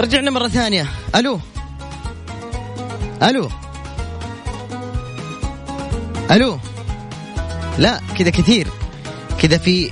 رجعنا 0.08 0.32
مرة 0.32 0.48
ثانية. 0.48 0.86
ألو. 1.16 1.40
ألو. 3.24 3.50
ألو. 6.32 6.60
لا 7.78 8.00
كذا 8.18 8.30
كثير. 8.30 8.68
كذا 9.42 9.58
في 9.58 9.92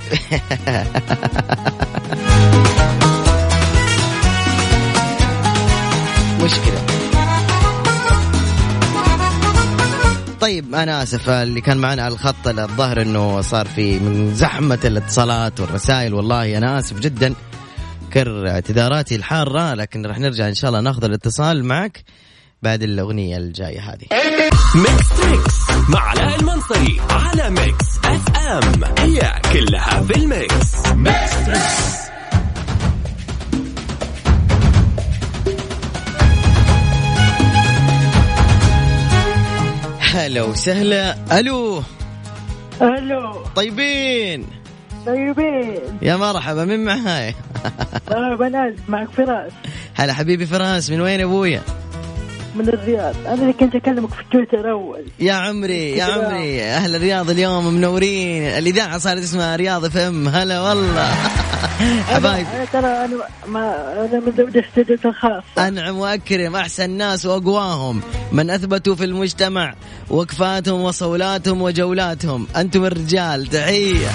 مشكلة. 6.44 6.82
طيب 10.40 10.74
أنا 10.74 11.02
آسف 11.02 11.28
اللي 11.30 11.60
كان 11.60 11.76
معنا 11.78 12.02
على 12.02 12.14
الخط 12.14 12.48
الظاهر 12.48 13.02
إنه 13.02 13.40
صار 13.40 13.66
في 13.66 13.98
من 13.98 14.34
زحمة 14.34 14.78
الاتصالات 14.84 15.60
والرسائل 15.60 16.14
والله 16.14 16.58
أنا 16.58 16.78
آسف 16.78 16.98
جدا. 16.98 17.34
كر 18.16 18.48
اعتذاراتي 18.48 19.16
الحارة 19.16 19.74
لكن 19.74 20.06
راح 20.06 20.18
نرجع 20.18 20.48
إن 20.48 20.54
شاء 20.54 20.68
الله 20.68 20.80
ناخذ 20.80 21.04
الاتصال 21.04 21.64
معك 21.64 22.04
بعد 22.62 22.82
الأغنية 22.82 23.36
الجاية 23.36 23.80
هذه. 23.80 24.06
ميكس 24.74 25.08
تريكس 25.08 25.70
مع 25.88 26.00
علاء 26.00 26.40
المنصري 26.40 27.00
على 27.10 27.50
ميكس 27.50 27.98
FM. 28.04 28.84
هي 28.98 29.40
كلها 29.52 30.02
في 30.02 30.16
ال 30.16 30.30
mix. 30.30 30.86
ميكس 30.86 31.46
تريكس 31.46 31.96
هلا 40.00 40.42
وسهلا. 40.42 41.38
ألو. 41.40 41.82
ألو. 42.82 43.44
طيبين. 43.56 44.55
طيبين. 45.06 45.98
يا 46.02 46.16
مرحبا 46.16 46.64
من 46.64 46.84
معاي؟ 46.84 47.34
مرحبا 48.10 48.48
ناس 48.48 48.74
معك 48.88 49.08
فراس. 49.10 49.52
هلا 49.94 50.12
حبيبي 50.12 50.46
فراس 50.46 50.90
من 50.90 51.00
وين 51.00 51.20
أبويا؟ 51.20 51.62
من 52.54 52.68
الرياض. 52.68 53.14
أنا 53.26 53.34
اللي 53.34 53.52
كنت 53.52 53.74
أكلمك 53.74 54.14
في 54.14 54.22
تويتر 54.32 54.70
اول 54.70 55.04
يا 55.20 55.32
عمري 55.32 55.90
يا 55.96 56.04
عمري. 56.04 56.62
أهل 56.62 56.96
الرياض 56.96 57.30
اليوم 57.30 57.74
منورين. 57.74 58.42
الإذاعة 58.42 58.98
صارت 58.98 59.22
اسمها 59.22 59.56
رياض 59.56 59.84
FM 59.84 60.28
هلا 60.28 60.60
والله. 60.60 61.08
حبايب. 62.10 62.46
أنا 62.54 62.64
ترى 62.64 62.86
أنا 62.86 63.08
ما 63.46 63.92
أنا 63.92 64.20
من 64.20 64.32
ذوي 64.32 64.48
الاستديوهات 64.48 65.06
الخاصة. 65.06 65.68
أنعم 65.68 65.98
وأكرم 65.98 66.56
أحسن 66.56 66.90
ناس 66.90 67.26
وأقواهم. 67.26 68.00
من 68.32 68.50
أثبتوا 68.50 68.94
في 68.94 69.04
المجتمع 69.04 69.74
وقفاتهم 70.10 70.80
وصولاتهم 70.80 71.62
وجولاتهم. 71.62 72.46
أنتم 72.56 72.84
الرجال 72.84 73.46
تحية. 73.46 74.08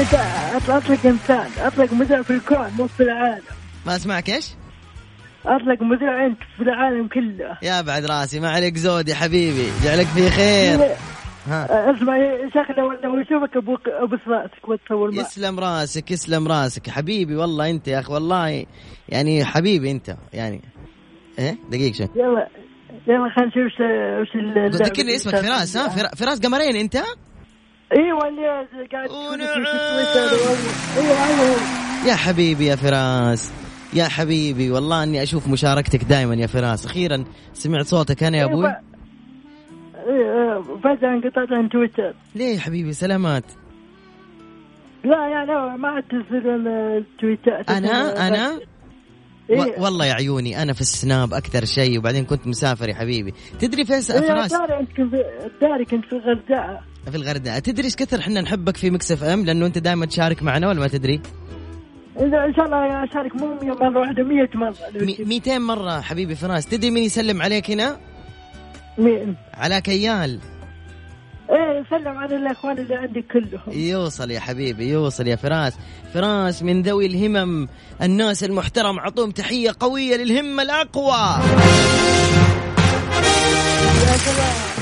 انت 0.00 0.14
أطلق 0.72 1.06
إنسان 1.06 1.46
أطلق 1.58 1.92
مذيع 1.92 2.22
في 2.22 2.30
الكون 2.30 2.70
مو 2.78 2.86
في 2.86 3.02
العالم. 3.02 3.42
ما 3.86 3.96
أسمعك 3.96 4.30
إيش؟ 4.30 4.46
أطلق 5.46 5.82
مذيع 5.82 6.26
أنت 6.26 6.38
في 6.56 6.62
العالم 6.62 7.08
كله. 7.08 7.58
يا 7.62 7.80
بعد 7.80 8.04
راسي 8.04 8.40
ما 8.40 8.50
عليك 8.50 8.76
زود 8.76 9.08
يا 9.08 9.14
حبيبي 9.14 9.66
جعلك 9.84 10.06
في 10.06 10.30
خير. 10.30 10.78
ها. 11.46 11.90
اسمع 11.96 12.16
يا 12.16 12.50
شيخ 12.52 12.78
لو 12.78 12.92
لو 12.92 13.20
يشوفك 13.20 13.56
أبو 13.56 13.78
أبو 13.86 14.16
راسك 14.26 14.68
وتصور 14.68 15.10
معك 15.10 15.26
يسلم 15.26 15.60
راسك 15.60 16.10
يسلم 16.10 16.48
راسك. 16.48 16.90
حبيبي 16.90 17.36
والله 17.36 17.70
أنت 17.70 17.88
يا 17.88 17.98
أخي 18.00 18.12
والله 18.12 18.66
يعني 19.08 19.44
حبيبي 19.44 19.90
أنت 19.90 20.16
يعني. 20.32 20.60
إيه؟ 21.38 21.56
دقيقة 21.70 21.96
شوي. 21.98 22.08
يلا 22.16 22.48
يلا 23.08 23.28
خلينا 23.36 23.48
نشوف 23.50 23.62
وش 23.64 23.80
وش 24.28 24.34
ال- 24.36 24.70
ذكرني 24.70 25.14
اسمك 25.16 25.36
فراس 25.36 25.76
ها؟ 25.76 25.88
فراس- 25.88 26.14
فراس 26.14 26.40
قمرين 26.40 26.76
أنت؟ 26.76 26.96
أيوه 27.92 28.28
اللي 28.28 28.66
قاعد. 28.92 29.10
أيوه 29.10 29.34
أيوه 30.96 31.56
يا 32.06 32.14
حبيبي 32.14 32.66
يا 32.66 32.76
فراس 32.76 33.52
يا 33.92 34.04
حبيبي 34.04 34.70
والله 34.70 35.02
إني 35.02 35.22
أشوف 35.22 35.48
مشاركتك 35.48 36.04
دائما 36.04 36.34
يا 36.34 36.46
فراس. 36.46 36.86
أخيرا 36.86 37.24
سمعت 37.52 37.86
صوتك 37.86 38.22
أنا 38.22 38.38
يا 38.38 38.44
أبوي. 38.44 38.76
أيوه 40.06 40.62
فجأة 40.84 41.08
انقطعت 41.08 41.52
عن 41.52 41.68
تويتر. 41.68 42.14
ليه 42.34 42.54
يا 42.54 42.60
حبيبي؟ 42.60 42.92
سلامات. 42.92 43.44
لا 45.04 45.28
يعني 45.28 45.78
ما 45.78 45.88
عاد 45.88 46.02
تصير 46.02 46.56
التويتات 46.56 47.70
أنا؟ 47.70 48.28
أنا؟ 48.28 48.60
إيه. 49.50 49.80
والله 49.80 50.06
يا 50.06 50.12
عيوني 50.12 50.62
أنا 50.62 50.72
في 50.72 50.80
السناب 50.80 51.34
أكثر 51.34 51.64
شيء 51.64 51.98
وبعدين 51.98 52.24
كنت 52.24 52.46
مسافر 52.46 52.88
يا 52.88 52.94
حبيبي. 52.94 53.34
تدري 53.60 53.84
فيس 53.84 54.10
إيه، 54.10 54.20
فراس 54.28 54.52
داري 54.52 54.80
أنت 54.80 54.90
داري 55.60 55.84
كنت 55.84 56.04
في 56.04 56.12
الغردقة. 56.12 56.80
في 57.10 57.16
الغردقة. 57.16 57.58
تدري 57.58 57.84
إيش 57.84 57.96
كثر 57.96 58.18
إحنا 58.18 58.40
نحبك 58.40 58.76
في 58.76 58.90
مكس 58.90 59.12
FM؟ 59.12 59.44
لأنه 59.44 59.66
أنت 59.66 59.78
دائما 59.78 60.06
تشارك 60.06 60.42
معنا 60.42 60.68
ولا 60.68 60.80
ما 60.80 60.88
تدري؟ 60.88 61.20
إذا 62.16 62.44
إن 62.44 62.54
شاء 62.54 62.64
الله 62.64 63.04
اشارك 63.04 63.36
مو 63.36 63.54
100 63.62 63.70
مرة 63.72 64.00
واحدة 64.00 64.22
100 64.22 64.48
مرة. 64.54 64.74
مي- 64.94 65.16
200 65.24 65.58
مرة 65.58 66.00
حبيبي 66.00 66.34
فراس. 66.34 66.66
تدري 66.66 66.90
مين 66.90 67.02
يسلم 67.04 67.42
عليك 67.42 67.70
هنا؟ 67.70 67.96
مين؟ 68.98 69.36
علاء 69.54 69.80
كيال. 69.80 70.40
إيه 71.52 71.84
سلم 71.90 72.18
على 72.18 72.36
الأخوان 72.36 72.78
اللي 72.78 72.94
عندي 72.94 73.22
كلهم. 73.22 73.62
يوصل 73.72 74.30
يا 74.30 74.40
حبيبي 74.40 74.88
يوصل 74.88 75.26
يا 75.26 75.36
فراس. 75.36 75.72
فراس 76.14 76.62
من 76.62 76.82
ذوي 76.82 77.06
الهمم 77.06 77.68
الناس 78.02 78.44
المحترم 78.44 79.00
عطوهم 79.00 79.30
تحية 79.30 79.74
قوية 79.80 80.16
للهمة 80.16 80.62
الأقوى. 80.62 81.42
يا 84.06 84.16
سلام. 84.16 84.72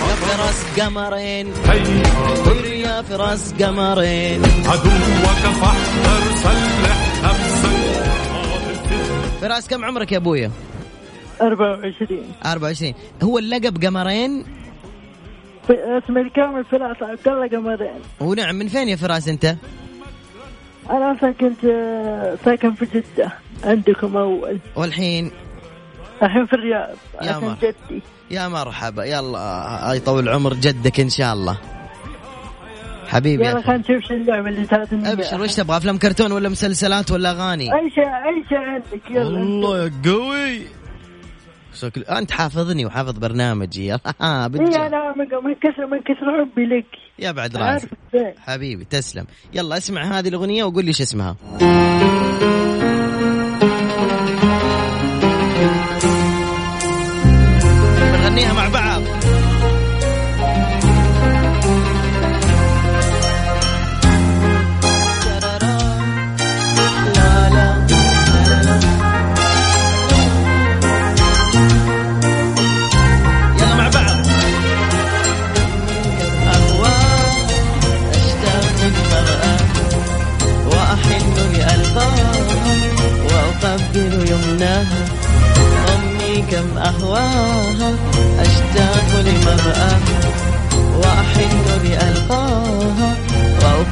يا 0.00 0.16
فراس 0.16 0.80
قمرين. 0.80 1.52
طير 2.44 2.66
يا 2.66 3.02
فراس 3.02 3.52
قمرين. 3.62 4.42
عدوك 4.66 5.54
فاحذر 5.60 6.36
سلح 6.36 7.24
نفسك 7.24 8.04
فراس 9.40 9.68
كم 9.68 9.84
عمرك 9.84 10.12
يا 10.12 10.16
أبويا؟ 10.16 10.50
24 11.40 12.22
24 12.46 12.94
هو 13.22 13.38
اللقب 13.38 13.84
قمرين؟ 13.84 14.44
في 15.66 15.72
اسمي 16.04 16.20
الكامل 16.20 16.64
فراس 16.64 16.96
عبد 17.02 17.28
الله 17.28 17.48
قمرين. 17.48 18.00
ونعم 18.20 18.54
من 18.54 18.68
فين 18.68 18.88
يا 18.88 18.96
فراس 18.96 19.28
أنت؟ 19.28 19.56
أنا 20.90 21.12
أصلا 21.16 21.32
كنت 21.40 21.64
آه، 21.64 22.36
ساكن 22.44 22.74
في 22.74 22.86
جدة 22.94 23.32
عندكم 23.64 24.16
أول. 24.16 24.58
والحين؟ 24.76 25.30
الحين 26.22 26.46
في 26.46 26.52
الرياض 26.52 26.88
يا 27.22 27.30
عشان 27.30 27.48
مر. 27.48 27.56
جدي. 27.62 28.02
يا 28.30 28.48
مرحبا. 28.48 29.04
يلا 29.04 29.92
يطول 29.94 30.28
عمر 30.28 30.54
جدك 30.54 31.00
إن 31.00 31.08
شاء 31.08 31.32
الله. 31.34 31.58
حبيبي 33.08 33.46
يلا 33.46 33.60
خلينا 33.62 33.76
نشوف 33.76 34.08
شو 34.08 34.14
اللعبة 34.14 34.48
اللي 34.48 34.66
تعطيني 34.66 35.12
أبشر 35.12 35.40
وش 35.40 35.54
تبغى؟ 35.54 35.76
أفلام 35.76 35.98
كرتون 35.98 36.32
ولا 36.32 36.48
مسلسلات 36.48 37.10
ولا 37.10 37.30
أغاني؟ 37.30 37.64
أي 37.74 37.90
شيء 37.90 38.04
أي 38.04 38.44
شيء 38.48 38.58
عندك 38.58 39.10
يلا. 39.10 39.24
والله 39.24 39.78
يا 39.84 39.92
قوي. 40.04 40.62
شكل 41.74 42.00
أنت 42.00 42.30
حافظني 42.30 42.86
وحافظ 42.86 43.18
برنامجي. 43.18 43.92
ها 44.20 44.46
بتجي. 44.46 44.76
أنا 44.76 45.14
من 45.16 45.54
كسر 45.54 45.86
من 45.86 45.98
كسر 45.98 46.44
حبي 46.44 46.64
لك. 46.64 46.86
يا 47.18 47.32
بعد 47.32 47.56
إزاي؟ 47.56 48.34
حبيبي 48.38 48.84
تسلم. 48.84 49.26
يلا 49.54 49.76
اسمع 49.76 50.02
هذه 50.02 50.28
الأغنية 50.28 50.64
وقول 50.64 50.84
لي 50.84 50.88
إيش 50.88 51.00
اسمها. 51.00 51.36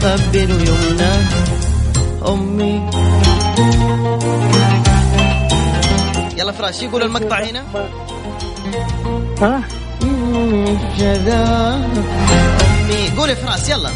وأقبل 0.09 0.51
يمناها 0.51 1.45
أمي. 2.29 2.91
يلا 6.37 6.53
فراس 6.53 6.81
شو 6.81 6.85
يقول 6.85 7.03
المقطع 7.03 7.43
هنا؟ 7.43 7.63
ها؟ 9.43 9.63
جذا. 10.99 11.75
أمي 12.81 13.19
قول 13.19 13.31
يا 13.31 13.35
فراس 13.35 13.69
يلا. 13.69 13.91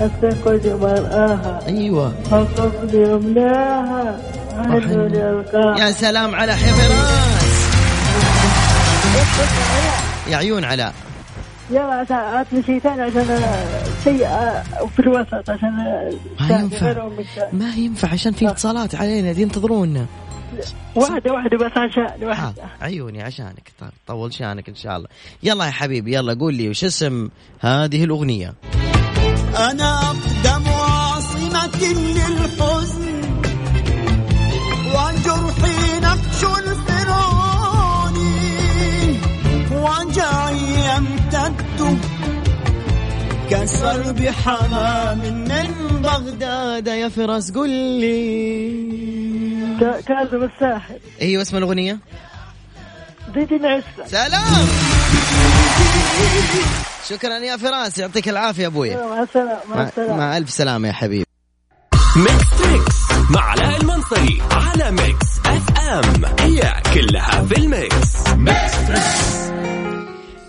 أستيقظ 0.00 0.66
مرآها 0.82 1.60
لألقاها 5.08 5.78
يا 5.78 5.92
سلام 5.92 6.34
على 6.34 6.52
يا 6.52 6.56
فراس 6.56 7.52
يا 10.28 10.36
عيون 10.36 10.64
علاء 10.64 10.94
يلا 11.72 11.94
عشان 11.94 12.16
عطني 12.16 12.62
شيء 12.62 12.78
ثاني 12.78 13.02
عشان 13.02 13.30
آه، 13.30 13.84
شيء 14.04 14.26
آه، 14.26 14.62
في 14.96 15.00
الوسط 15.00 15.50
عشان 15.50 15.68
آه، 15.80 16.12
ما 16.40 16.58
ينفع. 16.60 17.08
ما 17.52 17.74
ينفع 17.74 18.08
عشان 18.08 18.32
في 18.32 18.48
اتصالات 18.50 18.94
علينا 18.94 19.32
دي 19.32 19.42
ينتظرونا 19.42 20.06
واحدة 20.94 21.32
واحدة 21.32 21.56
بس 21.56 21.72
عشان 21.76 22.02
واحدة. 22.28 22.34
حاضر 22.34 22.62
عيوني 22.80 23.22
عشانك. 23.22 23.72
طيب 23.80 23.90
طول 24.06 24.32
شانك 24.34 24.68
إن 24.68 24.74
شاء 24.74 24.96
الله. 24.96 25.08
يلا 25.42 25.64
يا 25.66 25.70
حبيبي 25.70 26.14
يلا 26.14 26.34
قول 26.34 26.54
لي 26.54 26.68
وش 26.68 26.84
اسم 26.84 27.28
هذه 27.60 28.04
الأغنية؟ 28.04 28.54
أنا 29.70 29.98
أقدم 29.98 30.68
عاصمة 30.68 31.66
كسرب 43.52 44.28
حمام 44.28 45.18
من 45.18 46.00
بغداد 46.02 46.86
يا 46.86 47.08
فراس 47.08 47.50
قل 47.50 47.70
لي. 47.70 48.72
كاظم 49.80 50.42
الساحر. 50.42 50.94
أيوه 51.22 51.42
اسم 51.42 51.56
الأغنية؟ 51.56 51.98
زيد 53.34 53.52
العسل 53.52 53.84
سلام. 54.06 54.66
شكرا 57.08 57.38
يا 57.38 57.56
فراس 57.56 57.98
يعطيك 57.98 58.28
العافية 58.28 58.66
أبوي. 58.66 58.96
مع 58.96 59.22
السلامة 59.22 59.58
مع 59.68 59.76
مع, 59.76 59.88
السلامة. 59.88 60.16
مع 60.16 60.36
ألف 60.36 60.50
سلامة 60.50 60.88
يا 60.88 60.92
حبيبي. 60.92 61.24
ميكس 62.16 62.50
تريكس 62.58 62.96
مع 63.30 63.40
علاء 63.40 63.80
المنصري 63.80 64.42
على 64.50 64.90
ميكس 64.90 65.26
FM. 65.46 66.24
هي 66.40 66.82
كلها 66.94 67.44
في 67.44 67.56
ال 67.56 67.68
mix. 67.68 68.16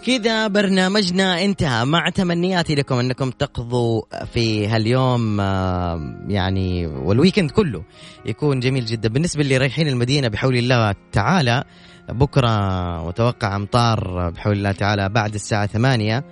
كذا 0.06 0.48
برنامجنا 0.48 1.44
انتهى. 1.44 1.86
مع 1.86 2.10
تمنياتي 2.10 2.76
لكم 2.76 2.96
أنكم 2.96 3.30
تقضوا 3.30 4.02
في 4.34 4.68
هاليوم 4.68 5.39
آه، 5.39 6.16
يعني 6.28 6.88
والويكند 6.88 7.52
كله 7.52 7.84
يكون 8.26 8.60
جميل 8.60 8.86
جدا. 8.86 9.10
بالنسبة 9.10 9.42
اللي 9.42 9.58
رايحين 9.58 9.88
المدينة 9.88 10.28
بحول 10.28 10.56
الله 10.58 10.96
تعالى 11.12 11.63
بكرة 12.10 13.08
متوقع 13.08 13.56
أمطار 13.56 14.30
بحول 14.30 14.58
الله 14.58 14.72
تعالى 14.72 15.10
بعد 15.10 15.34
الساعة 15.34 15.66
ثمانية 15.68 16.24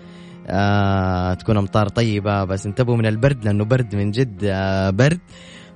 آه 0.48 1.34
تكون 1.34 1.58
أمطار 1.58 1.88
طيبة. 1.90 2.44
بس 2.44 2.66
انتبهوا 2.66 2.98
من 2.98 3.06
البرد 3.06 3.46
لأنه 3.46 3.66
برد 3.66 3.96
من 3.96 4.12
جد 4.12 4.40
آه 4.44 4.90
برد. 4.90 5.20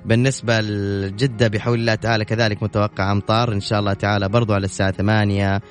بالنسبة 0.05 0.61
لجدة 0.61 1.47
بحول 1.47 1.79
الله 1.79 1.95
تعالى 1.95 2.25
كذلك 2.25 2.63
متوقع 2.63 3.11
أمطار. 3.11 3.53
إن 3.53 3.61
شاء 3.61 3.79
الله 3.79 3.93
تعالى 3.93 4.29
برضو 4.29 4.53
على 4.53 4.65
الساعة 4.65 4.91
ثمانية. 4.91 5.61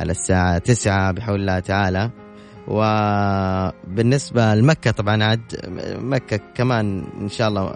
على 0.00 0.12
الساعة 0.12 0.58
تسعة 0.58 1.12
بحول 1.12 1.40
الله 1.40 1.58
تعالى. 1.58 2.10
وبالنسبة 2.68 4.54
لمكة 4.54 4.90
طبعا 4.90 5.24
عاد 5.24 5.40
مكة 5.98 6.40
كمان 6.54 7.04
إن 7.20 7.28
شاء 7.28 7.48
الله 7.48 7.74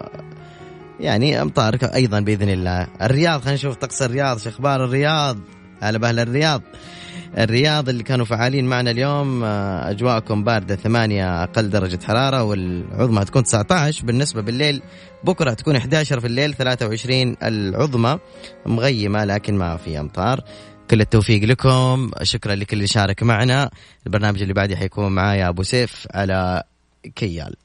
يعني 0.99 1.41
أمطار 1.41 1.77
أيضا 1.95 2.19
بإذن 2.19 2.49
الله. 2.49 2.87
الرياض 3.01 3.41
خلينا 3.41 3.55
نشوف 3.55 3.75
طقس 3.75 4.01
الرياض 4.01 4.37
شو 4.37 4.49
أخبار 4.49 4.85
الرياض. 4.85 5.37
على 5.81 5.99
بأهل 5.99 6.19
الرياض. 6.19 6.61
الرياض 7.37 7.89
اللي 7.89 8.03
كانوا 8.03 8.25
فعالين 8.25 8.65
معنا 8.65 8.91
اليوم 8.91 9.43
آه، 9.43 9.89
أجواءكم 9.89 10.43
باردة 10.43 10.75
ثمانية 10.75 11.43
أقل 11.43 11.69
درجة 11.69 11.99
حرارة 12.03 12.43
والعظمى 12.43 13.21
هتكون 13.21 13.43
19 13.43 14.05
بالنسبة 14.05 14.41
بالليل 14.41 14.81
بكرة 15.23 15.53
تكون 15.53 15.75
11 15.75 16.19
في 16.19 16.27
الليل 16.27 16.53
23 16.53 17.35
العظمى. 17.43 18.19
مغيمة 18.65 19.25
لكن 19.25 19.57
ما 19.57 19.77
في 19.77 19.99
أمطار. 19.99 20.41
كل 20.89 21.01
التوفيق 21.01 21.43
لكم. 21.43 22.11
شكرا 22.23 22.55
لكل 22.55 22.77
اللي 22.77 22.87
شارك 22.87 23.23
معنا. 23.23 23.69
البرنامج 24.05 24.41
اللي 24.41 24.53
بعدي 24.53 24.77
حيكون 24.77 25.11
معايا 25.11 25.49
أبو 25.49 25.63
سيف 25.63 26.07
على 26.13 26.63
كيال. 27.15 27.55